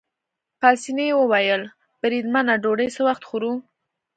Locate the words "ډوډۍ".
2.63-2.87